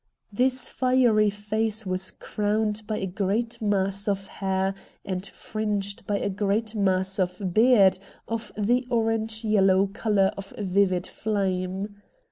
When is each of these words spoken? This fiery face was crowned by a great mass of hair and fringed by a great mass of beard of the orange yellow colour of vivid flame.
This 0.33 0.67
fiery 0.67 1.29
face 1.29 1.85
was 1.85 2.09
crowned 2.09 2.81
by 2.87 2.97
a 2.97 3.05
great 3.05 3.61
mass 3.61 4.07
of 4.07 4.25
hair 4.25 4.73
and 5.05 5.23
fringed 5.23 6.07
by 6.07 6.17
a 6.17 6.27
great 6.27 6.73
mass 6.73 7.19
of 7.19 7.53
beard 7.53 7.99
of 8.27 8.51
the 8.57 8.87
orange 8.89 9.45
yellow 9.45 9.85
colour 9.85 10.31
of 10.35 10.53
vivid 10.57 11.05
flame. 11.05 11.97